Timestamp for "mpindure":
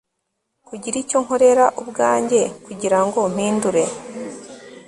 3.33-3.83